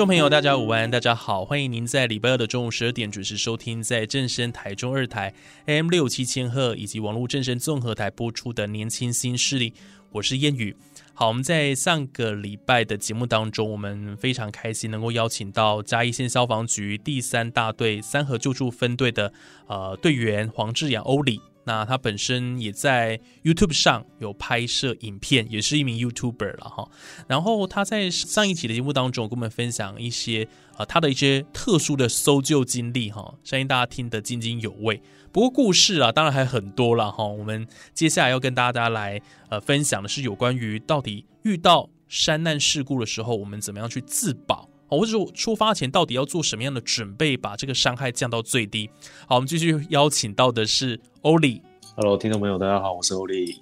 [0.00, 5.34] 众朋友，大家午安，大家好，欢迎您在礼拜二的中午十二点准时收听，在正声台中二台
[5.66, 9.70] M 六七千赫以及网络正声综合台播出的《年轻新势力》，
[10.12, 10.74] 我是燕雨。
[11.12, 19.30] 好，我们在上个礼拜的节目当中，我们非常开心能够邀请到嘉义县消防局第三大队三河救助分队的
[19.66, 21.42] 呃队员黄志阳欧里。
[21.70, 26.90] 那他本身也在 YouTube 上有拍摄影片，也是一名 YouTuber 了哈。
[27.28, 35.00] 然后他在上一期的节目当中跟我们分享一些呃他的一些特殊的搜救经历哈，相信大家听得津津有味。
[35.30, 37.24] 不过故事啊，当然还很多了哈。
[37.24, 44.68] 我们接下来要跟大家来呃分享的是有关于到底遇到山难事故的时候，我们怎么样去自保。
[44.96, 48.90] 或者说出发前到底要做什么样的准备，把这个伤害降到最低？
[49.26, 51.62] 好，我们继续邀请到的是欧里。
[51.96, 53.56] Hello，听众朋友，大家好，我是欧里。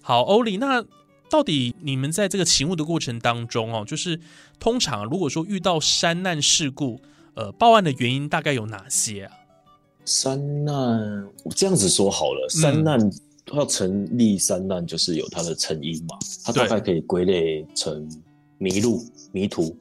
[0.00, 0.84] 好，欧里，那
[1.30, 4.18] 到底你们在这个勤务的过程当中哦，就是
[4.58, 7.00] 通常如果说遇到山难事故，
[7.34, 9.32] 呃，报案的原因大概有哪些啊？
[10.04, 12.98] 山难，我这样子说好了，山难
[13.52, 18.08] 要成立，山难就是有它的成因嘛，它大概可以归类成
[18.56, 19.76] 迷路、迷途。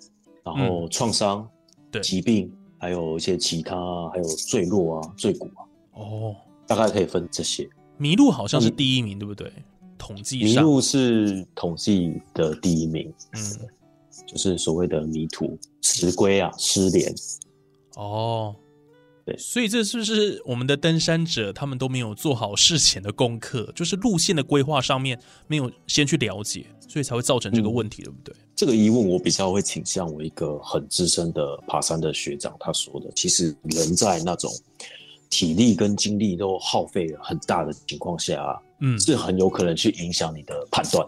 [0.56, 1.48] 然后创伤、
[1.92, 3.76] 对疾病，还有一些其他，
[4.10, 5.62] 还有坠落啊、坠骨啊，
[5.94, 6.36] 哦，
[6.66, 7.68] 大概可以分这些。
[7.98, 9.52] 迷路好像是第一名，对不对？
[9.98, 13.68] 统计迷路是统计的第一名，嗯，
[14.28, 17.14] 就是所谓的迷途、迟归啊、失联。
[17.96, 18.56] 哦，
[19.28, 28.34] 对，所以这是不是我们的登山者他们都没有做好事前的功课，就是路线的规划上面没有先去了解，所以才会造成这个问题，对不对？
[28.56, 34.50] 这个疑问我比较会倾向我一个很资深的爬山的学长他说的，其实人在那种
[35.30, 41.06] 体力跟精力都耗费了很大的情况下，嗯，是很有可能去影响你的判断。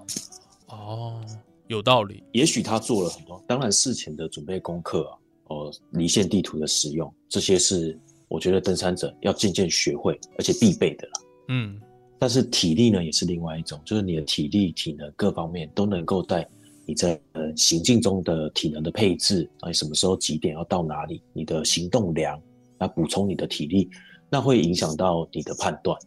[0.67, 1.23] 哦，
[1.67, 2.21] 有道理。
[2.33, 5.15] 也许他做了很多，当然事前的准备功课啊，
[5.45, 7.97] 哦，离线地图的使用，这些是
[8.29, 11.13] 我觉得登山者要渐渐学会而且必备的了。
[11.49, 11.81] 嗯，
[12.17, 16.47] 但是体力呢，也是另外一种，就是你的体力、体能各方面都能够在
[16.85, 22.39] 你在呃行进中的体能的配置啊，你什么时候几点要到哪里，你的行动量
[22.77, 23.89] 来补充你的体力，
[24.29, 25.97] 那会影响到你的判断。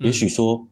[0.00, 0.62] 也许说，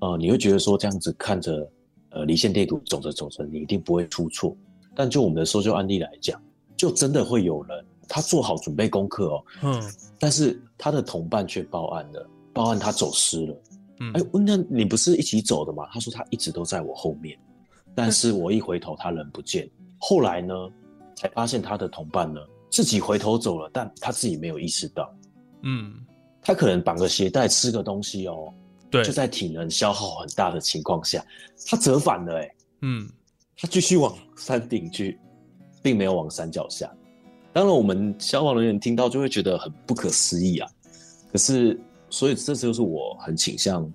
[0.00, 1.68] 呃，你会觉得说这样子看着
[2.10, 4.56] 呃离线地图走着走着，你一定不会出错。
[4.94, 6.40] 但就我们的搜救案例来讲，
[6.76, 13.62] 就真的会有人他做好准备功课哦，嗯，但是他的同伴却报案了，报案他走失了。
[14.00, 15.86] 嗯哎，那你不是一起走的吗？
[15.92, 17.38] 他说他一直都在我后面，
[17.94, 19.68] 但是我一回头他人不见。
[19.98, 20.54] 后来呢，
[21.16, 25.12] 才发现他的同伴呢自己回头走了，但他自己没有意识到，
[25.62, 25.92] 嗯，
[26.40, 28.54] 他可能绑个鞋带吃个东西哦，
[28.88, 31.24] 对，就在体能消耗很大的情况下，
[31.66, 33.08] 他折返了，哎，嗯
[33.56, 35.18] 他继续往山顶去，
[35.82, 36.88] 并没有往山脚下。
[37.58, 40.70] 当然，我们消防人员听到就会觉得很不可思议啊。
[41.32, 41.76] 可是，
[42.08, 43.92] 所以这就是我很倾向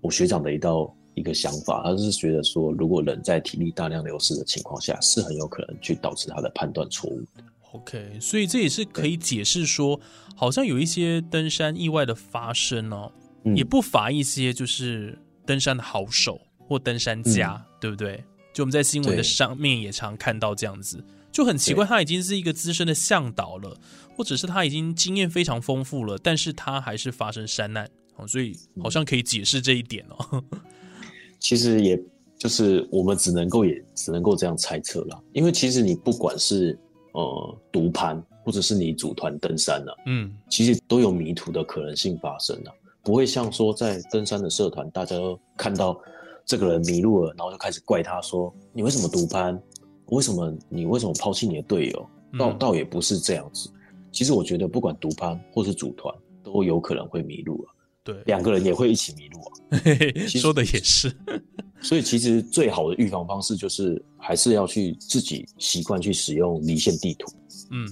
[0.00, 7.44] 我学长的一道一个想法，他就是觉得说，如果人在体力大量流失的情况下，是很有可能去导致他的判断错误的。
[7.70, 10.00] ，OK，所以这也是可以解释说，
[10.34, 13.12] 好像有一些登山意外的发生哦，
[13.44, 15.16] 嗯也不乏一些就是
[15.46, 18.24] 登山的好手或登山家，对不对？
[18.52, 23.76] 就我们在新闻的上面也常看到这样子，就很奇怪，他已经是一个资深的向导了，
[24.16, 30.42] 或者是他已经经验非常丰富了，但是他还是发生山难哦，所以好像可以解释这一点哦。
[31.38, 32.00] 其实也
[32.36, 36.76] 就是我们只能够也只能够这样猜测啦，因为其实你不管是
[37.12, 40.34] 呃独攀，或者是你组团登山呢、嗯。
[40.48, 42.72] 其实都有迷途的可能性发生啊，
[43.04, 46.00] 不会像说在登山的社团，大家都看到
[46.44, 49.60] 这个人迷路了，然后就开始怪他说你为什么独攀，
[50.08, 52.10] 为什么你为什么抛弃你的队友？
[52.38, 53.70] 倒嗯倒也不是这样子。
[54.12, 57.72] 其实我觉得不管独攀或是组团，都有可能会迷路啊。
[58.04, 59.78] 对，两个人也会一起迷路啊。
[60.26, 61.14] 实说的也是。
[61.80, 67.30] 所以其实最好的预防方式就是还是要去自己习惯去使用离线地图。
[67.70, 67.86] 嗯，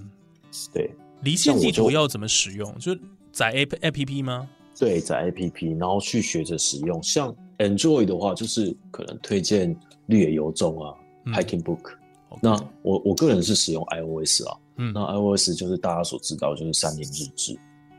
[0.72, 0.90] 对，
[1.22, 2.78] 离线地图要怎么使用？
[2.78, 2.96] 就
[3.30, 4.48] 载 A A P P 吗？
[4.78, 7.02] 对，在 APP，然后去学着使用。
[7.02, 9.74] 像 Android 的话，就是可能推荐
[10.06, 11.92] 绿野游踪啊、嗯 Hiking Book。
[12.40, 12.52] 那
[12.82, 17.58] 我我个人是使用 iOS 啊，嗯那 iOS 就是大家所知道就是三年日志，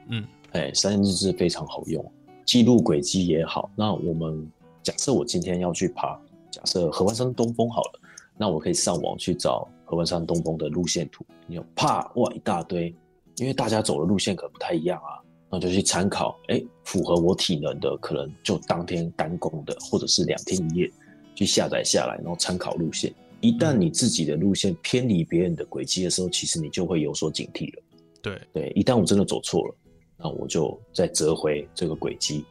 [0.09, 2.03] 嗯，哎，三年日志非常好用，
[2.45, 3.69] 记录轨迹也好。
[3.75, 4.49] 那我们
[4.83, 6.19] 假设我今天要去爬，
[6.51, 7.99] 假设合欢山东峰好了，
[8.37, 12.95] 那我可以上网去找合欢山东峰的路线图，你就啪哇一大堆，
[13.37, 15.17] 因为大家走的路线可能不太一样啊，
[15.49, 20.91] 那就去参考，哎，符合我体能的，可能就当天单攻的，或者是两天一夜
[21.33, 23.11] 去下载下来，然后参考路线。
[23.41, 27.83] 一旦你自己的路线偏离别人的轨迹的时候，其实你就会有所警惕了。
[28.21, 29.75] 对，对，一旦我真的走错了，
[30.17, 32.43] 那我就再折回这个轨迹。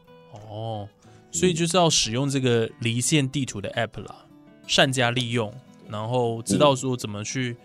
[0.48, 0.88] 哦，
[1.32, 4.24] 所以就是要使用这个离线地图的 App 啦，
[4.66, 5.52] 善加利用，
[5.88, 7.56] 然后知道说怎么去，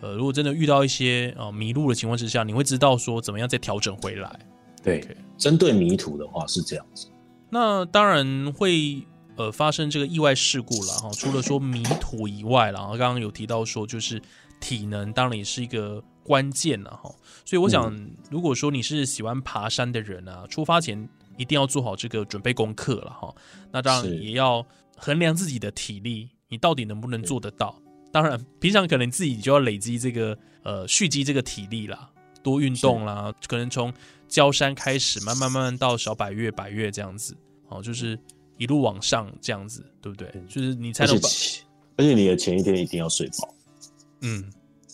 [0.00, 4.38] 呃，如果真的遇到一些呃迷路的情况之下，你会知道说怎么样再调整回来。
[4.82, 5.02] 对
[5.38, 7.06] 针对迷途的话是这样子。
[7.48, 9.02] 那当然会
[9.36, 11.10] 呃发生这个意外事故了哈。
[11.12, 14.20] 除了说迷途以外了，然后刚刚有提到说就是
[14.60, 17.14] 体能当然也是一个关键了哈。
[17.44, 17.94] 所以我想，
[18.30, 23.34] 如果说你是喜欢爬山的人啊，出发前一定要做好这个准备功课了哈。
[23.70, 24.64] 那当然也要
[24.96, 27.76] 衡量自己的体力，你到底能不能做得到。
[28.12, 32.08] 当然，平常可能自己就要累积这个呃蓄积这个体力啦，
[32.44, 33.92] 多运动啦，可能从
[34.28, 37.36] 焦山开始，慢慢慢慢到小百越、百越这样子，
[37.68, 38.16] 哦，就是
[38.64, 40.32] 一路往上这样子，对不对？
[40.48, 41.62] 就是你才能把前
[41.98, 43.54] 而且你的前一天一定要睡饱。
[44.22, 44.50] 嗯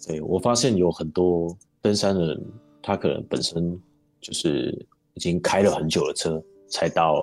[0.08, 2.44] 对我发现有很多登山的人，
[2.82, 3.81] 他可能本身
[4.20, 7.20] 就是已经开了很久的车，才到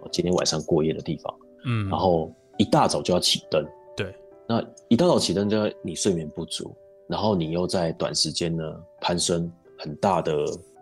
[0.00, 1.34] 哦今天晚上过夜的地方，
[1.64, 3.66] 嗯，然后一大早就要起灯。
[3.96, 4.14] 对，
[4.48, 6.72] 那一大早起灯，就要你睡眠不足，
[7.08, 8.62] 然后你又在短时间呢
[9.00, 10.32] 攀升很大的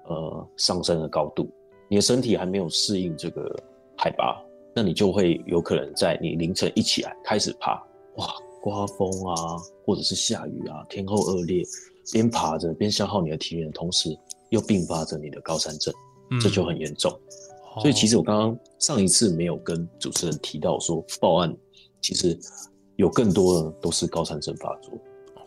[0.04, 1.48] 呃上升的高度，
[1.88, 3.56] 你的身体还没有适应这个
[3.96, 4.38] 海拔，
[4.74, 7.82] 那你就会有可能在你凌晨一起来开始爬，
[8.16, 11.62] 哇，刮风啊，或者是下雨啊，天候恶劣，
[12.12, 14.16] 边爬着边消耗你的体力的同时，
[14.50, 15.92] 又并发着你的高山症，
[16.30, 17.10] 嗯这就很严重。
[17.12, 21.54] 哦所以其实我刚刚上一次没有跟主持人提到说，报案
[22.00, 22.36] 其实
[22.96, 24.92] 有更多的都是高山症发作。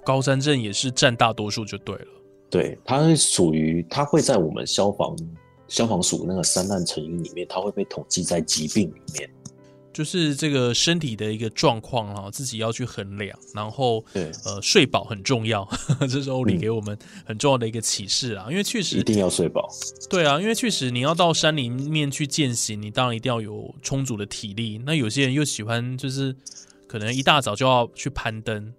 [0.06, 2.08] 高山症也是占大多数就对了。
[2.50, 5.16] 对，它是属于它会在我们消防
[5.72, 9.30] 消防署那个三难成因里面，它会被统计在疾病里面。
[9.94, 15.68] 就是这个身体的一个状况哈，自己要去衡量，然后对呃睡饱很重要，
[16.10, 19.70] 这是欧里嗯给我们很重要的一个启示啊，因为确实一定要睡饱。
[20.10, 24.82] 对啊，因为确实你要到山里面去践行，你当然一定要有充足的体力。
[24.86, 26.34] 那有些人又喜欢就是
[26.88, 28.74] 可能一大早就要去攀登，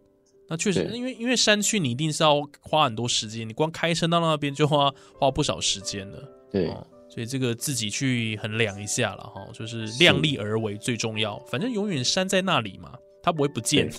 [0.48, 6.26] 那确实因为因为山区你一定是要花很多时间，你光开车到那边就花花不少时间了。
[6.52, 11.38] 对，哦，所以这个自己去衡量一下了哈，就是量力而为最重要。
[11.46, 13.90] 反正永远山在那里嘛，它不会不见。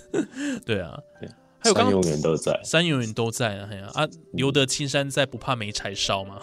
[0.65, 1.27] 对 啊，对
[1.59, 2.59] 还有刚永远都在。
[2.63, 6.39] 山永远都在啊，哎呀啊，留得青山在，不怕没柴烧嘛。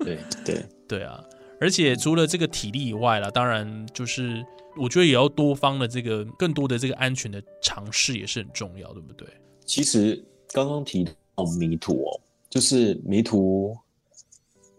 [0.00, 1.22] 对 对对啊，
[1.60, 4.44] 而且除了这个体力以外啦，当然就是
[4.80, 9.28] 我觉得也要多方的这个更多的这个安全的尝试也是很重要，对不对？
[9.66, 13.76] 其实刚刚提到迷途哦，就是迷途，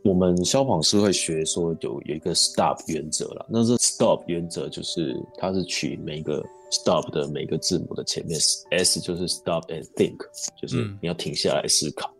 [0.05, 3.45] 我们消防是会学说有有一个 stop 原则啦。
[3.50, 10.15] 那这 stop 原则就是它是取每一个 stop 的每个字母的前面，S 就是 stop and think，
[10.62, 12.13] 就是嗯你要停下来思考。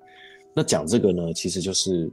[0.52, 2.12] 那讲这个呢，其实就是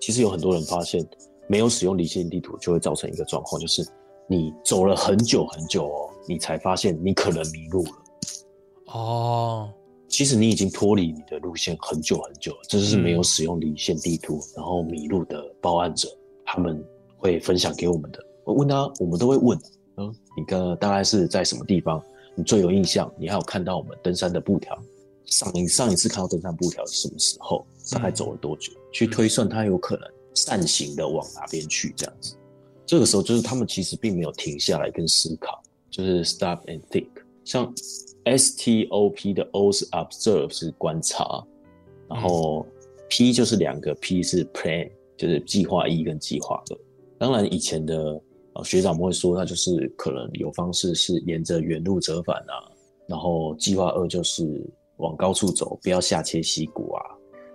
[0.00, 1.06] 其实有很多人发现
[1.48, 3.86] 没有使用离线地图，就会造成一个状况，就是
[4.26, 7.90] 你走了很久很久哦，你才发现你可能迷路了。
[8.86, 9.70] 哦，
[10.16, 16.08] 其实你已经脱离你的路线很久很久了，这就是没有嗯使用离线地图、然后迷路的报案者，
[16.46, 16.80] 他们
[17.16, 18.24] 会分享给我们的。
[18.44, 19.58] 我问他，我们都会问，
[19.96, 22.00] 嗯，你刚刚大概是在什么地方？
[22.36, 23.12] 你最有印象？
[23.18, 24.80] 你还有看到我们登山的布条？
[25.24, 27.66] 上一上一次看到登山布条是什么时候？
[27.90, 28.72] 大概走了多久？
[28.92, 32.36] 去推算他有可能扇形的往哪边去，这样子。
[32.86, 37.08] 这个时候就是他们其实并没有停下来跟思考，就是 stop and think。
[37.44, 37.72] 像
[38.24, 41.44] S T O P 的 O 是 observe 是观察，
[42.08, 42.66] 然后
[43.08, 46.78] P 就是两个 P 是 plan，就是计划一跟计划二。
[47.18, 48.20] 当然以前的
[48.54, 52.54] 呃学长们会说，那就是可能有方式是沿着原路折返啊，
[53.06, 54.64] 然后计划二就是
[54.96, 57.02] 往高处走，不要下切溪谷啊，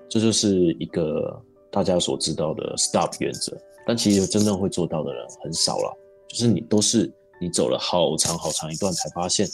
[0.08, 1.42] 这就是一个
[1.72, 3.58] 大家所知道的 stop 原则。
[3.88, 9.48] 但其实真正会做到的人很少了，就是你都是你走了好长好长一段才发现，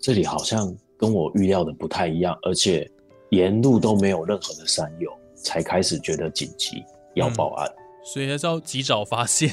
[0.00, 2.90] 这里好像跟我预料的不太一样，而且
[3.30, 6.82] 沿路都没有任何的山友，才开始觉得紧急
[7.14, 7.70] 要报案。
[8.04, 9.50] 所以还是要及早发现。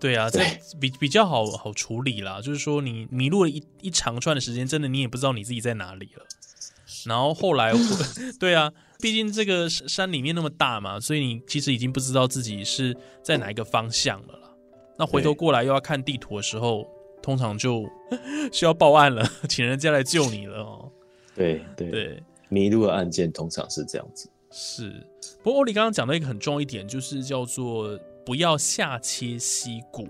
[0.00, 2.40] 对啊，这对比比较好好处理啦。
[2.40, 6.24] 就是说，你迷路了一一长串的时间，真的你也不知道你自己在哪里了。
[7.04, 7.72] 然后后来，
[8.38, 14.50] 对啊，毕竟这个山山里面那么大嘛，所以你其实已经不知道自己是在哪一个方向了啦。
[14.98, 16.86] 那回头过来又要看地图的时候，
[17.22, 17.84] 通常就
[18.52, 20.90] 需要报案了， 请人家来救你了哦。
[21.34, 24.28] 对对对，迷路的案件通常是这样子。
[24.50, 25.06] 是。
[25.42, 30.08] 不过欧里刚刚讲到一个很重要一点，就是叫做不要下切溪谷。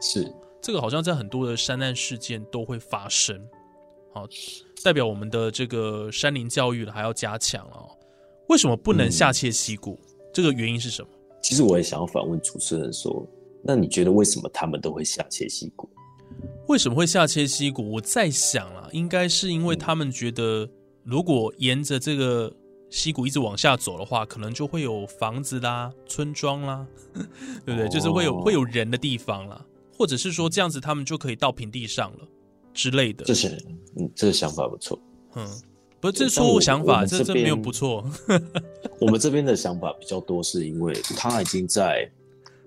[0.00, 3.40] 是，这个好像在很多的山难事件都会发生，
[4.12, 4.26] 好，
[4.84, 7.90] 代表我们的这个山林教育还要加强哦。
[8.48, 9.98] 为什么不能下切溪谷？
[10.32, 11.08] 这个原因是什么？
[11.42, 13.26] 其实我也想要反问主持人说，
[13.62, 15.88] 那你觉得为什么他们都会下切溪谷？
[16.68, 17.90] 为什么会下切溪谷？
[17.92, 20.68] 我在想啊，应该是因为他们觉得，
[21.04, 22.52] 如果沿着这个
[22.90, 26.86] 溪谷一直往下走的话，可能就会有房子啦、村庄啦，
[27.64, 27.84] 对不对？
[27.84, 29.64] 哦就是会有会有人的地方啦，
[29.96, 32.28] 或者是说这样子他们就可以到平地上了
[32.72, 33.34] 之类的这。
[33.34, 33.48] 些，
[33.96, 34.98] 嗯，这个想法不错。
[35.34, 35.46] 嗯，
[36.00, 38.04] 不是这是错误想法，这这这没有不错。
[39.00, 42.10] 我们这边的想法比较多，是因为他已经在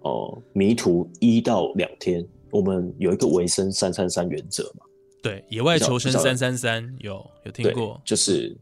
[0.02, 4.86] 哦迷途一到两天，我们有一个维生三三三原则嘛，
[5.22, 8.58] 对，野外求生三三三有有听过，，就是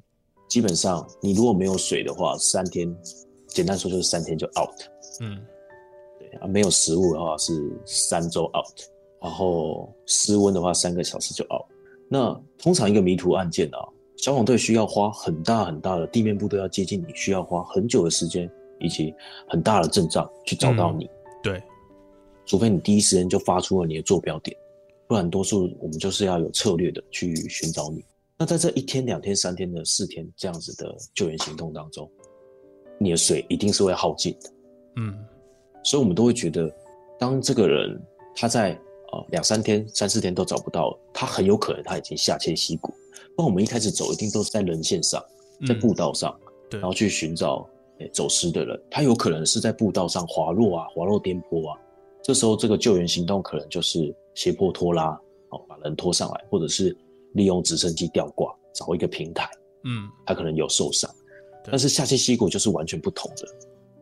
[0.48, 2.92] 基本上你如果没有水的话，三天，
[3.48, 4.82] 简单说就是三天就 out，
[5.22, 5.40] 嗯。
[6.20, 8.80] 对啊，没有食物的话是三周 out，
[9.22, 11.66] 然后失温的话三个小时就 out。
[12.10, 13.78] 那通常一个迷途案件啊，
[14.18, 19.14] 消防队需要花很大很大的地面部队要接近你，需要花很久的时间以及
[19.48, 21.14] 很大的阵仗去找到你，对，
[22.46, 24.56] 除非你第一时间就发出了你的坐标点，
[25.08, 28.04] 不然多数我们就是要有策略的去寻找你。
[28.38, 32.10] 那在这一天、两天、三天的四天这样子的救援行动当中，
[32.98, 34.52] 你的水一定是会耗尽的。
[34.98, 35.18] 嗯
[35.84, 36.74] 所以我们都会觉得，
[37.20, 38.02] 当这个人
[38.36, 38.72] 他在
[39.12, 42.94] 呃两三天、三四天都找不到，他很有可能他已经下切溪谷。
[43.38, 45.24] 那我们一开始走一定都是在人线上，
[45.68, 46.38] 在嗯步道上，
[46.70, 47.68] 对然后去寻找
[48.00, 48.82] 诶走失的人。
[48.90, 51.80] 他有可能是在步道上滑落啊，滑落颠簸啊。
[52.24, 55.10] 这时候这个救援行动可能就是斜坡拖拉，
[55.50, 56.96] 哦，把人拖上来，或者是
[57.34, 59.50] 利用直升机吊挂找一个平台。
[59.86, 61.14] 嗯他可能有受伤，
[61.66, 63.46] 但是下切溪谷就是完全不同的。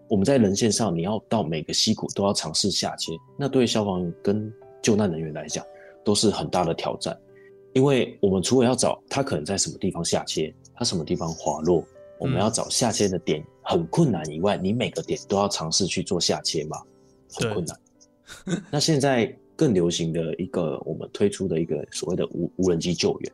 [0.08, 5.66] 我们在人线上，你要到每个溪谷都要尝试下切，那对消防员跟救难人员来讲
[6.04, 7.20] 都是很大的挑战，
[7.74, 11.84] 因为我们除了要找他可能在什么地方下切，他什么地方滑落，
[12.20, 16.78] 我们要找下切的点很困难以外，你每个点都要尝试去做下切嘛，
[17.34, 17.76] 很困难。
[18.72, 23.32] 那现在更流行的一个我们推出的一个所谓的无无人机救援，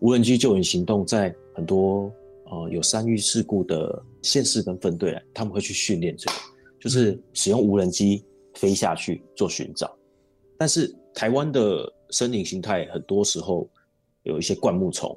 [0.00, 2.10] 无人机救援行动在很多
[2.46, 6.36] 呃有山域事故的县市跟分队，他们会去训练这个，
[6.80, 9.94] 就是使用无人机飞下去做寻找。
[10.56, 13.68] 但是台湾的森林形态很多时候
[14.22, 15.16] 有一些灌木丛、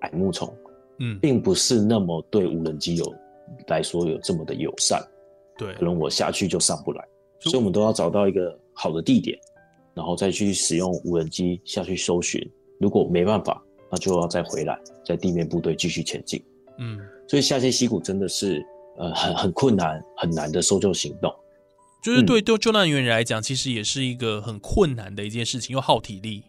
[0.00, 0.52] 矮木丛，
[1.00, 3.14] 嗯，并不是那么对无人机有
[3.66, 5.02] 来说有这么的友善，
[5.58, 5.74] 对。
[5.74, 7.10] 可，能我下去就上不来，就
[7.40, 9.38] 所以我们都要找到一个好的地点，
[9.94, 12.40] 然后再去使用无人机下去搜寻。
[12.78, 16.42] 如果没办法，那就要再回来，在地面部队继续前进。
[16.78, 18.64] 嗯，所以下切溪谷真的是
[18.98, 21.34] 呃很很困难很难的搜救行动。
[22.02, 26.44] 就是对对救难人员来讲，其实也是一个很困难的一件事情，又耗体力，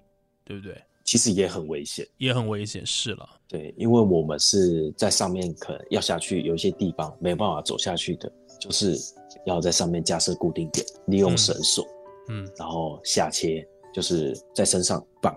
[0.45, 0.75] 对不对？
[1.03, 8.29] 其实也很危险，也很危险，是了，对，因为我们是在上面，可能要下去，有一些地方没有办法走下去的，
[8.59, 8.97] 就是
[9.47, 11.85] 要在上面架设固定点，利用绳索，
[12.29, 12.47] 嗯。
[12.57, 15.35] 然后下切，就是在身上绑，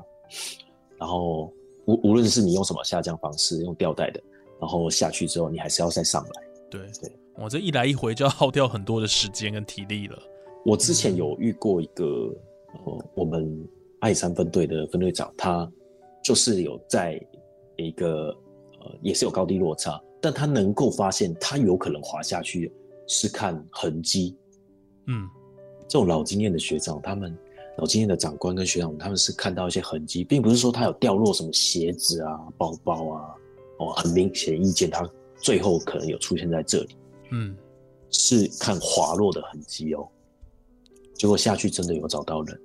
[0.98, 1.52] 然后
[1.86, 4.20] 无无论是你用什么下降方式，用吊带的，
[4.60, 6.42] 然后下去之后，你还是要再上来。
[6.70, 6.80] 对。
[7.00, 10.18] 对，我这一来一回就要耗掉很多的时间跟体力了，
[10.66, 13.66] 我之前有遇过一个，呃，我们
[14.00, 15.70] 阿里山分队的分队长，他
[16.22, 17.18] 就是有在
[17.76, 18.28] 一个
[18.80, 22.70] 呃，也是有高低落差，但他能够发现他有可能滑下去
[23.12, 24.36] 是看痕迹。
[25.08, 25.28] 嗯
[25.88, 27.36] 这种老经验的学长，他们
[27.78, 33.34] 老经验的长官跟学长，他们是看到一些痕迹，并不是说他有掉落什么鞋子啊、包包啊，
[33.80, 35.04] 哦，很明显意见他
[35.42, 36.96] 最后可能有出现在这里。
[37.32, 37.56] 嗯，
[38.10, 40.08] 是看滑落的痕迹哦。
[41.14, 42.60] 结果下去真的有找到人，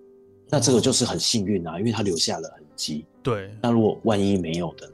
[0.47, 3.07] 那这个就是很幸运啊，因为他留下了痕迹。
[3.23, 4.93] 对，那如果万一没有的呢？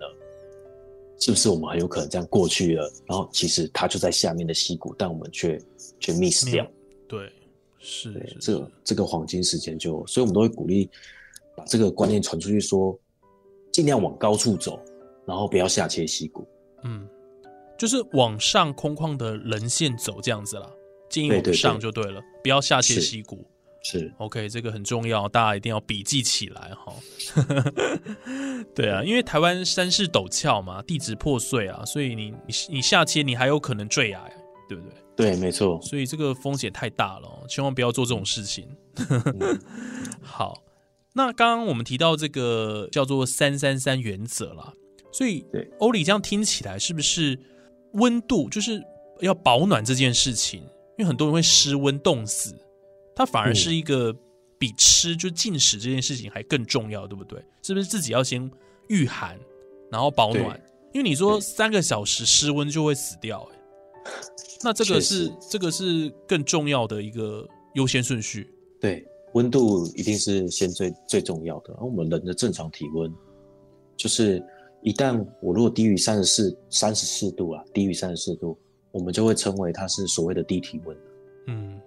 [1.21, 2.91] 是不是我们很有可能这样过去了？
[3.05, 5.61] 然后其实它就在下面的溪谷，但我们却
[5.99, 6.67] 却 miss 掉。
[7.07, 7.31] 对，
[7.79, 8.11] 是
[8.41, 10.89] 这个这个黄金时间就，所以我们都会鼓励
[11.55, 12.97] 把这个观念传出去说，
[13.71, 14.79] 尽量往高处走，
[15.25, 16.43] 然后不要下切溪谷。
[16.83, 17.07] 嗯，
[17.77, 20.67] 就是往上空旷的人线走这样子啦，
[21.07, 23.45] 建议往上就对了，不要下切是溪谷。
[23.83, 26.93] 是，OK，这个很重要，大家一定要笔记起来哈。
[28.75, 34.21] 对啊，因为台湾山势陡峭嘛，地质破碎啊，所以你你你下切你还有可能坠崖，
[34.69, 34.93] 对不对？
[35.15, 35.81] 对，没错。
[35.81, 38.67] 所以这个风险太大了哦，千万不要做这种事情。
[39.09, 39.59] 嗯
[40.21, 40.63] 好，
[41.13, 44.73] 那刚刚我们提到这个叫做三三三原则啦，
[45.11, 47.39] 所以对欧里这样听起来是不是
[47.93, 48.81] 温度就是
[49.21, 50.61] 要保暖这件事情？
[50.97, 52.55] 因为很多人会失温冻死，
[53.21, 54.15] 它反而嗯是一个
[54.57, 57.39] 比吃就进食这件事情还更重要，对不对？
[57.61, 58.49] 是不是自己要先
[58.87, 59.39] 御寒，
[59.91, 60.59] 然后保暖？
[60.91, 64.11] 因为你说三个小时失温就会死掉、欸，
[64.63, 68.51] 那这个是这个是更重要的一个优先顺序。
[68.79, 71.73] 对，温度一定是先最最重要的。
[71.75, 73.13] 而我们人的正常体温，
[73.95, 74.43] 就是
[74.81, 78.57] 一旦我如果低于三十四三十四度啊，低于三十四度，
[78.91, 80.97] 我们就会称为它是所谓的低体温。
[81.47, 81.79] 嗯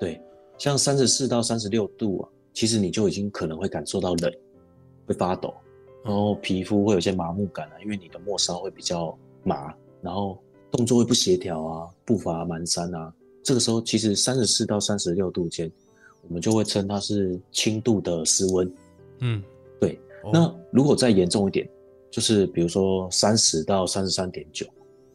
[0.00, 0.18] 对，
[0.60, 4.30] 像三十四到三十六度啊，其实你就已经可能会感受到冷，
[5.06, 5.54] 会发抖，
[6.04, 10.38] 然后皮肤会有些麻木感啊，因为你的末梢会比较麻，然后
[10.70, 13.10] 动作会不协调啊，步伐蹒跚啊。
[13.42, 15.72] 这个时候，其实三十四到三十六度间，
[16.28, 18.70] 我们就会称它是轻度的失温。
[19.20, 19.42] 嗯，
[19.80, 21.66] 对，哦那如果再严重一点，
[22.10, 24.66] 就是比如说三十到三十三点九，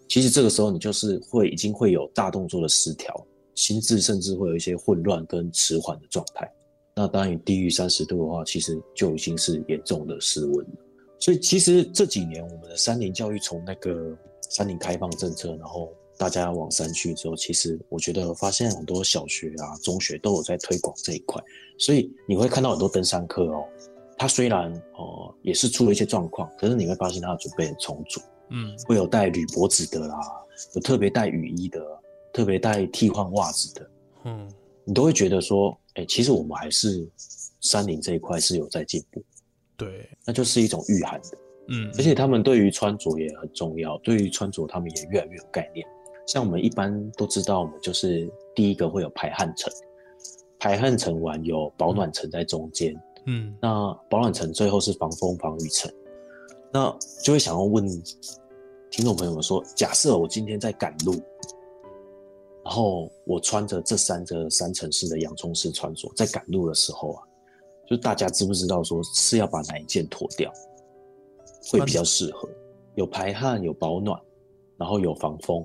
[0.08, 3.16] 其实这个时候你就是会已经会有大动作的失调，
[3.56, 6.50] 心智甚至会有一些混乱跟迟缓的状态。
[6.96, 10.72] 那当然，你低于三十度的话，其实就已经是严重的失温了。
[11.20, 14.16] 所以其实这几年我们的山林教育从那个
[14.50, 21.44] 山林开放政策，然后大家往山区之后，其实我觉得发现很多小学啊、中学都有在推广这一块，
[21.78, 23.66] 所以你会看到很多登山客哦，
[24.18, 28.22] 他虽然哦、呃也是出了一些状况，可是你会发现他的准备很充足，
[28.52, 30.18] 嗯会有带铝箔纸的啦，
[30.76, 31.82] 有特别带雨衣的，
[32.36, 33.90] 特别带替换袜子的，
[34.26, 34.52] 嗯
[34.84, 37.08] 你都会觉得说，哎、其实我们还是
[37.62, 39.24] 山林这一块是有在进步，
[39.78, 41.38] 对，那就是一种御寒的。
[41.70, 45.88] 嗯，而且他们对于穿着也很重要，对于穿着他们也越来越有概念。
[46.28, 49.72] 像我们一般都知道，我们就是第一个会有排汗层，
[50.60, 52.94] 排汗层完有保暖层在中间，
[53.28, 55.90] 嗯那保暖层最后是防风防雨层。
[56.74, 56.94] 那
[57.24, 57.88] 就会想要问
[58.92, 61.16] 听众朋友们说，假设我今天在赶路，
[62.66, 67.24] 然后我穿着这三个三层式的洋葱式穿着，在赶路的时候啊，
[67.88, 70.52] 就大家知不知道说是要把哪一件脱掉，
[71.72, 72.50] 会比较适合？
[72.96, 74.20] 有排汗，有保暖，
[74.78, 75.64] 然后有防风，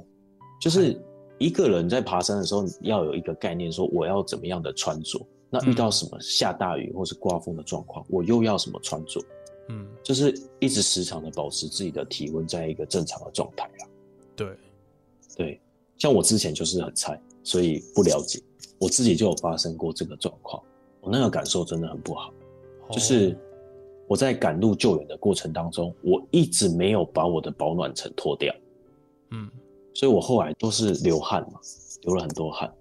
[0.60, 1.00] 就是
[1.38, 5.18] 一个人在爬山的时候，要有一个概念，说我要怎么样的穿着。
[5.48, 9.20] 那遇到什么下大雨或是刮风的状况，我又要什么穿着？
[9.68, 13.88] 嗯，就是一直时常的保持自己的体温在一个正常的状态啊。
[14.36, 14.48] 对，
[15.36, 15.60] 对，
[16.00, 18.40] 像我之前就是很菜，所以不了解，
[18.78, 20.60] 我自己就有发生过这个状况，
[21.02, 22.32] 我那个感受真的很不好。
[22.90, 23.38] 就是
[24.08, 28.52] 我在赶路救援的过程当中，我一直没有把我的保暖层脱掉，
[29.30, 29.48] 嗯
[29.92, 31.60] 所以我后来都是流汗嘛，
[32.02, 32.72] 流了很多汗。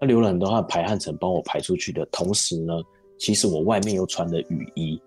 [0.00, 2.72] 那流了很多汗，排汗层帮我排出去的同时呢，
[3.18, 5.00] 其实我外面又穿了雨衣，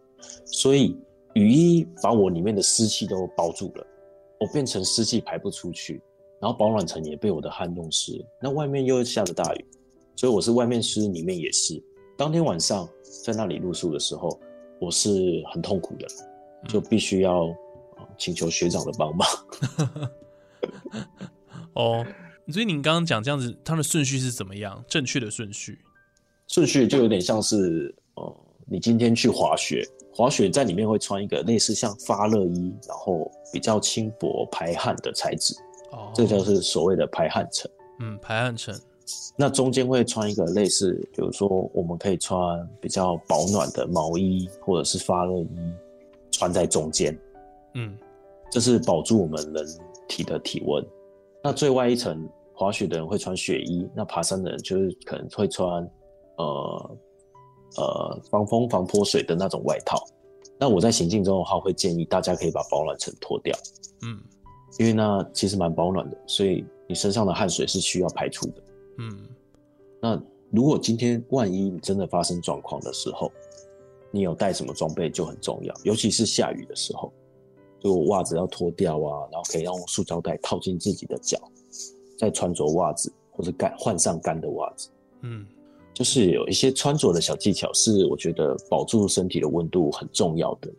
[0.45, 0.95] 所以
[1.33, 3.87] 雨衣把我里面的湿气都包住了，
[4.39, 6.01] 我变成湿气排不出去，
[6.41, 9.65] 然后保暖层也被我的汗弄湿，那外面又下着大雨，
[10.15, 11.81] 所以我是外面湿，里面也是。
[12.17, 12.87] 当天晚上
[13.23, 14.39] 在那里露宿的时候，
[14.79, 16.07] 我是很痛苦的，
[16.67, 17.43] 就必须要
[17.97, 19.27] 呃请求学长的帮忙。
[21.73, 22.05] 哦，
[22.49, 24.83] 所以你刚刚讲这样子，它的顺序是怎么样？
[24.87, 25.79] 正确的顺序？
[26.47, 35.53] 顺序就有点像是，呃，你今天去滑雪，滑雪在里面会穿一个类似像发热衣，然后比较轻薄排汗的材质，
[35.95, 37.71] 哦，这就是所谓的排汗层。
[37.99, 38.77] 嗯排汗层，
[39.37, 42.37] 那中间会穿一个类似，比如说我们可以穿
[42.81, 45.73] 比较保暖的毛衣或者是发热衣，
[46.29, 47.17] 穿在中间，
[47.73, 47.97] 嗯
[48.51, 49.65] 这是保住我们人
[50.07, 50.85] 体的体温。
[51.41, 55.89] 那最外一层滑雪的人会穿雪衣，那爬山的人就是可能会穿
[56.37, 56.97] 呃
[57.77, 60.03] 呃防风防泼水的那种外套。
[60.57, 63.57] 那我在行进中的话，会建议大家可以把保暖层脱掉，
[64.03, 64.19] 嗯
[64.77, 68.63] 因为那其实蛮保暖的，所以你身上的汗水是需要排出的。
[68.97, 69.19] 嗯
[70.01, 73.31] 那如果今天万一你真的发生状况的时候，
[74.11, 77.11] 你有带什么装备就很重要，尤其是下雨的时候，
[77.79, 81.37] 就袜子要脱掉啊，然后可以用塑胶袋套进自己的脚，
[82.17, 84.89] 再穿着袜子或者干换上干的袜子。
[85.21, 85.45] 嗯，
[85.93, 90.71] 就是有一些穿着的小技巧，是我觉得保住身体的温度很重要的。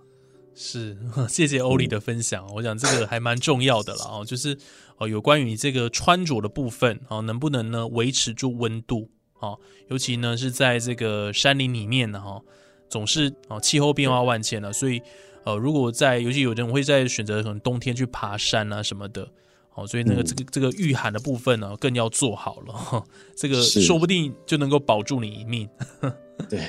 [0.58, 0.96] 是，
[1.28, 2.46] 谢谢欧里的分享。
[2.54, 4.56] 我想这个还蛮重要的了哦，就是
[4.96, 9.58] 哦，有关于这个穿着的部分哦，能不能呢维持住温度哦？
[9.88, 12.40] 尤其呢是在这个山林里面呢哈，
[12.88, 15.02] 总是哦气候变化万千了，所以
[15.44, 19.28] 呃，如果在尤其有人会在选择可能冬天去爬山啊什么的
[19.74, 23.04] 哦，所以那个这个这个御寒的部分呢更要做好了，
[23.36, 25.68] 这个说不定就能够保住你一命。
[26.48, 26.62] 对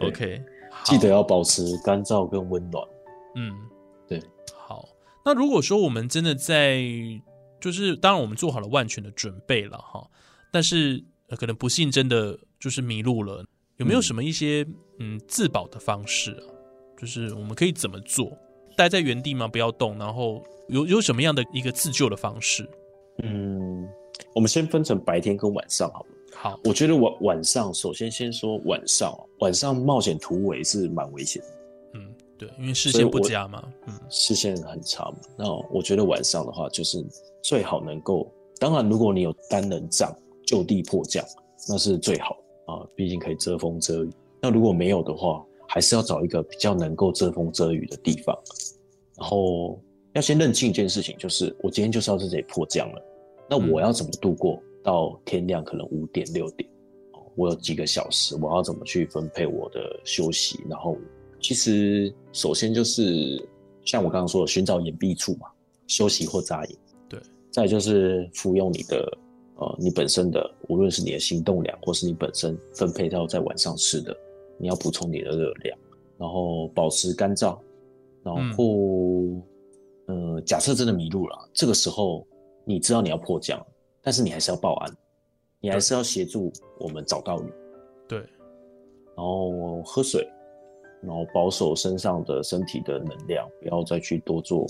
[0.00, 0.42] ，OK，
[0.84, 2.84] 记得要保持干燥跟温暖。
[3.34, 3.52] 嗯，
[4.06, 4.22] 对，
[4.56, 4.88] 好。
[5.24, 6.82] 那如果说我们真的在，
[7.60, 10.08] 就是当然我们做好了万全的准备了哈，
[10.50, 13.44] 但是可能不幸真的就是迷路了，
[13.76, 14.66] 有没有什么一些
[14.98, 16.44] 嗯自保的方式啊？
[16.96, 18.36] 就是我们可以怎么做？
[18.76, 19.46] 待在原地吗？
[19.46, 19.98] 不要动？
[19.98, 22.68] 然后有有什么样的一个自救的方式？
[23.22, 23.86] 嗯，
[24.34, 26.06] 我们先分成白天跟晚上好了。
[26.34, 31.57] 好，我觉得晚晚上首先先说晚上，晚上冒险突围是蛮危险的。
[32.38, 32.48] 嗯。
[32.48, 35.16] 对，因为视线不佳嘛，嗯，视线很差嘛。
[35.36, 37.04] 那我觉得晚上的话，就是
[37.42, 40.14] 最好能够，当然如果你有单人帐
[40.46, 41.24] 就地迫降，
[41.68, 44.10] 那是最好啊，毕竟可以遮风遮雨。
[44.40, 48.36] 那如果没有的话，还是要找一个比较能够遮风遮雨的地方。
[49.16, 49.78] 然后
[50.12, 53.02] 要先认清一件事情，就是我今天就是要在这里迫降了，
[53.50, 55.64] 那我要怎么度过到天亮？
[55.64, 56.70] 可能五点六点，
[57.34, 60.60] 我有几个小时，我要怎么去分配我的休息？
[60.68, 60.96] 然后。
[61.40, 63.42] 其实，首先就是
[63.84, 65.48] 像我刚刚说的，寻找隐蔽处嘛，
[65.86, 66.76] 休息或扎营。
[67.08, 67.20] 对。
[67.50, 69.18] 再就是服用你的
[69.56, 74.16] 呃，你本身的，无论是你的行动量，或是你本身分配到在晚上吃的，
[74.58, 75.78] 你要补充你的热量，
[76.16, 77.58] 然后保持干燥。
[78.22, 78.64] 然后，
[80.06, 82.26] 呃，假设真的迷路了，这个时候
[82.64, 83.64] 你知道你要迫降，
[84.02, 84.96] 但是你还是要报案，
[85.60, 87.48] 你还是要协助我们找到你。
[88.06, 88.18] 对。
[89.16, 90.28] 然后喝水。
[91.02, 94.66] 然后保守身上的身体的能量，不要再去多做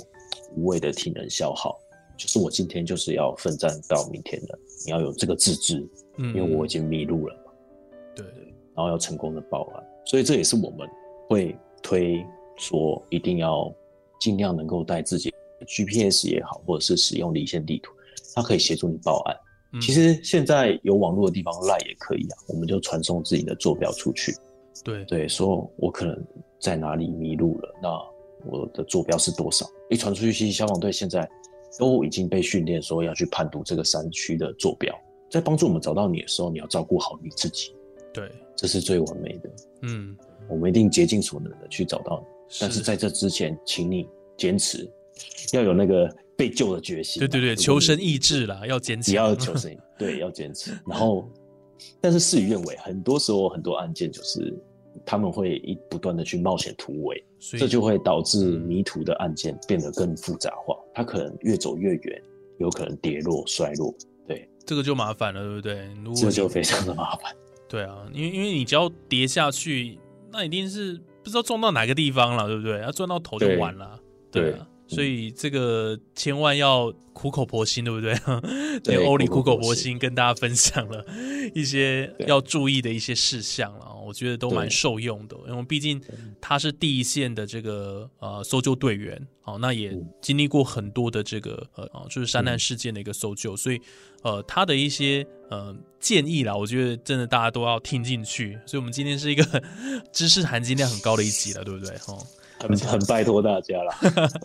[0.56, 1.78] 无谓的体能消耗。
[2.16, 7.52] 就是我今天就是要奋战到明天的，你要有这个自制，嗯，因为我已经迷路了嘛。
[8.16, 8.26] 对，
[8.74, 10.88] 然后要成功的报案，所以这也是我们
[11.28, 13.72] 会推说一定要
[14.18, 17.92] 尽量能够带自己 GPS 也好，或者是使用离线地图，
[18.34, 19.36] 它可以协助你报案。
[19.80, 24.34] 其实现在有网络的地方赖也可以啊，我们就传送自己的坐标出去。
[24.84, 26.24] 对对，说我可能
[26.58, 27.88] 在哪里迷路了，那
[28.50, 29.66] 我的坐标是多少？
[29.90, 31.28] 一传出去，其实消防队现在
[31.78, 34.94] 都已经被训练说要去判读这个山区的坐标，
[35.30, 37.74] 在帮助我们找到你的时候，你要照顾好你自己。
[38.12, 39.50] 对，这是最完美的。
[39.82, 40.16] 嗯，
[40.48, 44.88] 我们一定竭尽所能的去找到你，但是在这之前，请你坚持，
[45.52, 47.20] 要有那个被救的决心。
[47.20, 49.14] 对对对，求生意志啦，要坚持。
[49.14, 50.70] 要求生，对，要坚持。
[50.86, 51.28] 然后，
[52.00, 54.56] 但是事与愿违，很多时候很多案件就是。
[55.10, 60.76] 他们会一不断的去冒险突围，这就会导致迷途的案件变得更复杂化。
[60.92, 62.22] 他可能越走越远，
[62.58, 63.94] 有可能跌落衰落。
[64.26, 66.14] 对，这个就麻烦了，对不对？
[66.14, 67.34] 这就非常的麻烦。
[67.66, 69.98] 对啊，因为因为你只要跌下去，
[70.30, 72.82] 那一定是不知道撞到哪个地方了，对不对？
[72.82, 73.98] 要撞到头就完了。
[74.30, 74.68] 对啊。
[74.88, 78.14] 所以这个千万要苦口婆心，对不对？
[78.82, 81.04] 对，欧里苦口婆心跟大家分享了
[81.54, 85.36] 一些要注意的一些事项了，我觉得都蛮受用的。
[85.46, 86.00] 因为毕竟
[86.40, 93.80] 他是第一线的这个呃搜救队员，哦，那也经历过很多的这个呃就是山难事件的一个搜救，所以
[94.22, 98.58] 呃他的一些呃建议啦，我觉得真的大家都要听进去。
[98.64, 99.62] 所以我们今天是一个
[100.12, 101.94] 知识含金量很高的一集了，对不对？
[102.06, 102.24] 哦。
[102.66, 103.92] 很很拜托大家了，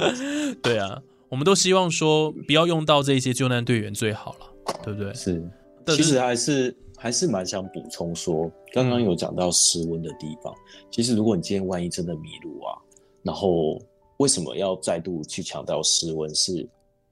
[0.61, 5.13] 对啊，我们都希望说不要用到这些救难队员最好了，对不对？
[5.13, 5.43] 是，
[5.87, 10.53] 其实还是还是蛮想补充说，刚刚有讲到失温的地方，
[10.91, 12.77] 其实如果你今天万一真的迷路啊，
[13.23, 13.81] 然后
[14.17, 16.33] 为什么要再度去强调失温？
[16.35, 16.67] 是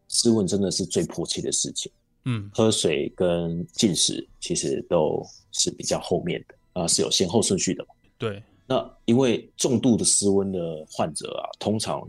[0.07, 1.91] 失温真的是最迫切的事情。
[2.25, 7.89] 嗯，喝水跟进食其实都是比较后面的啊，是有先后顺序的嘛？
[8.19, 8.43] 对。
[8.67, 12.01] 那因为重度的失温的患者啊，通常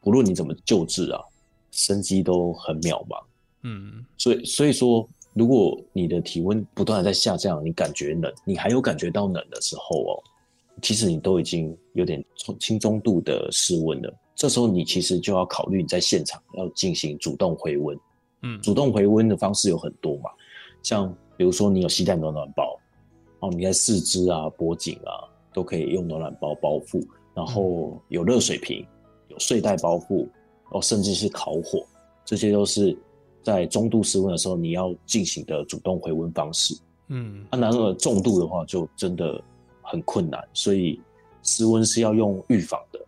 [0.00, 1.20] 不论你怎么救治啊，
[1.70, 3.22] 生机都很渺茫。
[3.62, 10.22] 嗯，所以所以说，如果你的体温不断的在下降，你感觉冷，你还有感觉到冷的时候哦，
[10.80, 14.14] 其实你都已经有点中轻中度的失温了。
[14.34, 17.98] 这时候你其实就要考虑你在现场要进行主动回温。
[18.42, 20.30] 嗯，主动回温的方式有很多嘛，
[20.82, 22.78] 像比如说你有携带暖暖包，
[23.40, 25.28] 哦，你在四肢啊、脖颈啊。
[25.58, 28.86] 都可以用暖暖包包覆，然后有热水瓶，
[29.26, 30.24] 有睡袋包覆，
[30.70, 31.84] 哦，甚至是烤火，
[32.24, 32.96] 这些都是
[33.42, 36.78] 在中度室温的时候你要进行的主动回温方式。
[37.08, 39.42] 嗯啊，然而重度的话就真的
[39.82, 41.00] 很困难，所以
[41.42, 43.00] 室温是要用预防的，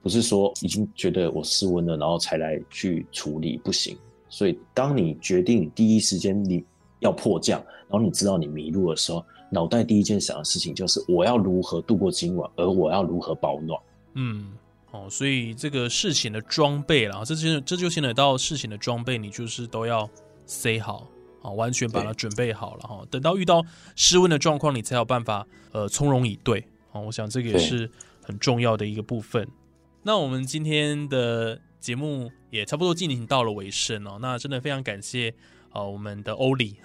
[0.00, 3.98] 不是说已经觉得我室温了，然后才来去处理，不行。
[4.28, 6.64] 所以当你决定第一时间你
[7.00, 13.80] 要迫降，然后你知道你迷路的时候，脑袋第一件想的事情就是我要如何度过今晚，而我要如何保暖。
[14.14, 14.52] 嗯，
[14.90, 20.10] 哦，所以这个事情的装备啦，这就这就牵扯到事情的装备，你就是都要
[20.44, 21.08] 塞好
[21.42, 23.02] 啊，完全把它准备好了哈。
[23.10, 23.64] 等到遇到
[23.96, 27.00] 失温的状况，你才有办法呃从容以对啊。
[27.00, 27.90] 我想这个也是
[28.22, 29.48] 很重要的一个部分。
[30.02, 34.18] 那我们今天的节目也差不多进行到了尾声哦。
[34.20, 35.34] 那真的非常感谢
[35.72, 36.76] 呃我们的欧里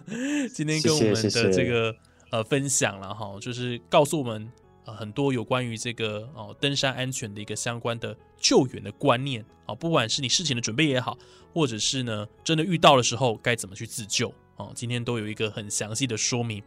[0.52, 1.94] 今天跟我们的这个
[2.32, 4.50] 呃分享了哈，就是告诉我们
[4.86, 11.16] 呃很多有关于这个哦登山安全的一个相关的救援的观念啊，不管是你事情的准备也好，
[11.54, 16.62] 或者是呢真的遇到的时候该怎么去自救哦，今天都有一个很详细的说明。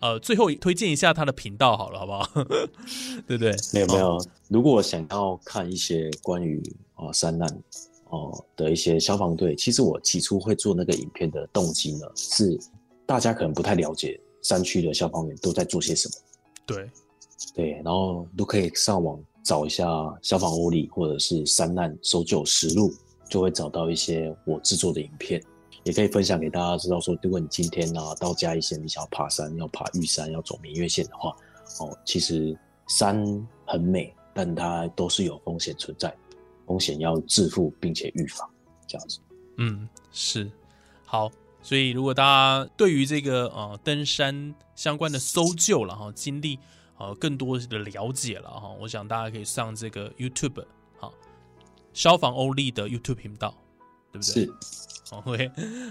[0.00, 2.44] 呃，最后推荐一下他的频道好了，好不好？
[3.26, 3.54] 对不对？
[3.72, 6.62] 没有没有，如果想要看一些关于
[6.96, 7.48] 哦山难
[8.10, 12.58] 哦的一些消防队，其实我起初会做那个影片的动机呢，是
[13.06, 16.14] 大家可能不太了解山区的消防员都在做些什么。
[16.64, 16.90] 对，
[17.54, 19.84] 对，然后都可以上网找一下
[20.22, 22.94] 消防屋里或者是山难搜救实录，
[23.28, 25.42] 就会找到一些我制作的影片，
[25.82, 31.36] 也可以分享给大家知道说，如果你今天呢、到嘉义县，你想要爬山，要爬玉山，要走明月线的话，
[31.80, 33.24] 哦，其实山
[33.66, 36.14] 很美，但它都是有风险存在，
[36.66, 38.48] 风险要自负并且预防，
[38.86, 39.18] 这样子。
[39.58, 40.50] 嗯，是
[41.04, 41.30] 好。
[41.64, 46.58] 所以，如果大家对于这个呃登山相关的搜救了哈，经历
[46.98, 50.62] 呃更多的了解了哈，我想大家可以上这个 YouTube
[51.00, 51.10] 好
[51.94, 53.54] 消防欧力的 YouTube 频道，
[54.12, 54.44] 对不对？
[54.44, 54.52] 是
[55.10, 55.50] ，OK，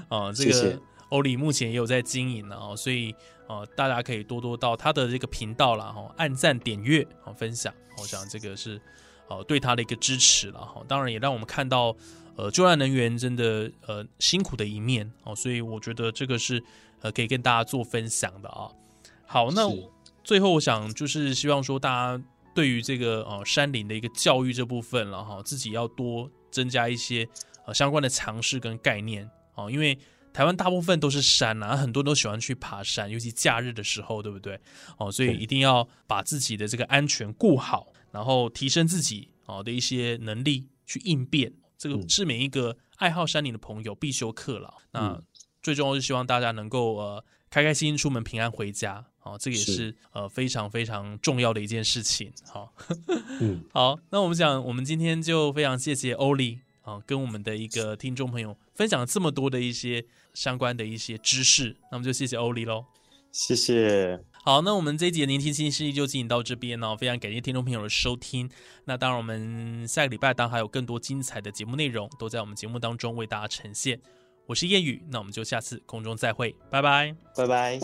[0.09, 3.11] 啊，这个欧力目前也有在经营了哦，所以
[3.47, 8.79] 呃，大家可以多多到他的这个频道啦，哈，按赞、点阅、啊分享，我想这个是
[9.27, 10.83] 呃对他的一个支持了哈。
[10.87, 11.95] 当然也让我们看到
[12.35, 16.63] 呃救援人员真的呃辛苦的一面哦，所以我觉得这个是
[17.01, 18.69] 呃可以跟大家做分享的啊。
[19.25, 19.67] 好，那
[20.23, 27.27] 最后我想就是希望说大家对于这个呃山林的一个教育这部分了哈，自己要多增加一些
[27.65, 29.97] 呃相关的常识跟概念哦，因为
[30.31, 34.59] 台湾大部分都是山啊，很多人都喜欢去爬山，尤其假日的时候，对不对？
[34.97, 44.73] 哦，所以一定要把自己的这个安全顾好，然后提升自己哦的一些能力去应变，这个嗯是每一个爱好山林的朋友必修课了。
[44.91, 45.23] 那嗯
[45.61, 49.05] 最重要是希望大家能够呃开开心心出门，平安回家。
[49.23, 52.29] 哦，这个也是是呃非常非常重要的一件事情。
[52.45, 52.73] 好、
[53.39, 62.85] 嗯， 好，那我们讲，我们今天就非常谢谢欧丽啊，跟我们的一个听众朋友分享了这么多的一些相关的一些知识，那么就谢谢欧丽喽。
[63.31, 68.49] 谢谢，好，那我们这一集的年轻新势力就进行到这边哦，非常感谢听众朋友的收听。
[68.83, 73.97] 那当然，我们下个礼拜当还有更多精彩的节目内容都在我们节目当中为大家呈现。
[74.45, 77.15] 我是谚语，那我们就下次空中再会，拜拜。
[77.37, 77.79] 拜拜。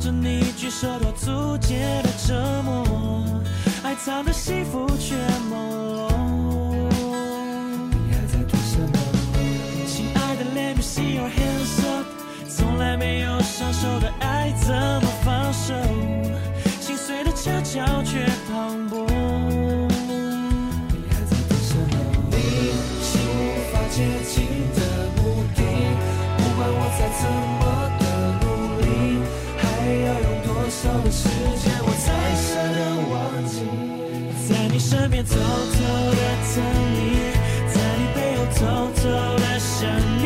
[0.00, 2.82] 着你举手投足间的折磨，
[3.82, 5.14] 爱藏的幸福却
[5.50, 6.10] 朦胧。
[7.90, 8.98] 你还在等什么？
[9.86, 12.06] 亲爱的，Let me see your hands up。
[12.48, 15.74] 从来没有享受的爱怎么放手？
[16.80, 19.06] 心碎的悄悄却磅礴。
[20.88, 21.92] 你还在等什么？
[22.30, 23.38] 你是无
[23.70, 24.80] 法接近的
[25.20, 25.60] 目的。
[26.38, 27.22] 不管我再怎
[35.22, 35.38] 偷偷
[36.12, 36.20] 的
[36.54, 36.56] 等
[36.94, 36.96] 你，
[37.68, 38.60] 在你背后偷
[38.96, 39.02] 偷
[39.38, 39.78] 的想
[40.18, 40.24] 你，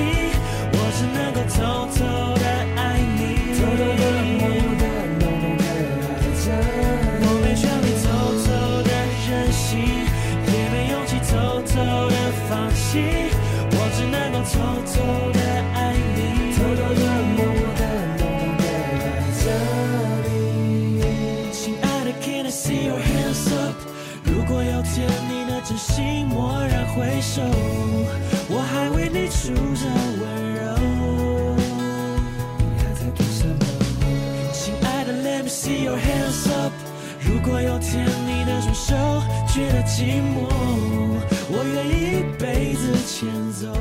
[0.72, 1.56] 我只能够偷
[1.94, 1.98] 偷
[2.38, 2.44] 的
[2.76, 2.80] 爱
[3.18, 3.20] 你，
[3.58, 4.02] 偷偷的、
[4.38, 4.82] 默默的、
[5.18, 6.46] 浓浓的爱着
[7.20, 8.06] 我没权利偷
[8.44, 8.46] 偷
[8.84, 8.90] 的
[9.28, 9.66] 任性，
[10.46, 11.72] 也没勇气偷偷
[12.08, 12.14] 的
[12.48, 13.02] 放弃，
[13.72, 14.54] 我只能够偷
[14.94, 14.94] 偷
[26.94, 27.42] 回首，
[28.48, 29.84] 我还为你出着
[30.20, 30.22] 温
[30.54, 30.60] 柔。
[32.56, 33.52] 你还在等什么？
[34.52, 36.72] 亲爱的，Let me see your hands up。
[37.20, 38.94] 如果有天你的双手
[39.48, 40.46] 觉得寂寞，
[41.50, 43.74] 我愿意一辈子牵走。